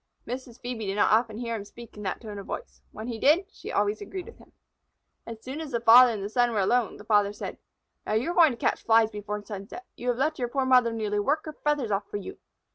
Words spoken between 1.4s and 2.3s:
him speak in that